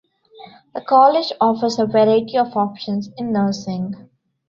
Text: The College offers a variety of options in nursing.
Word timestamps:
The 0.73 0.81
College 0.81 1.31
offers 1.39 1.77
a 1.77 1.85
variety 1.85 2.35
of 2.35 2.57
options 2.57 3.09
in 3.19 3.31
nursing. 3.33 4.09